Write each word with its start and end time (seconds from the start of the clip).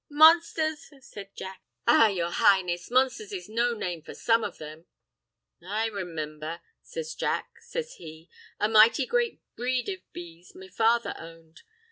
"Monsthers!" 0.11 0.91
says 1.03 1.27
Jack. 1.35 1.61
"Ah, 1.85 2.07
yer 2.07 2.31
Highness, 2.31 2.89
monsthers 2.89 3.31
is 3.31 3.47
no 3.47 3.75
name 3.75 4.01
for 4.01 4.15
some 4.15 4.43
of 4.43 4.57
them. 4.57 4.87
I 5.63 5.85
remimber," 5.89 6.59
says 6.81 7.13
Jack, 7.13 7.51
says 7.61 7.93
he, 7.97 8.27
"a 8.59 8.67
mighty 8.67 9.05
great 9.05 9.41
breed 9.55 9.89
of 9.89 9.99
bees 10.11 10.55
me 10.55 10.69
father 10.69 11.13
owned. 11.19 11.61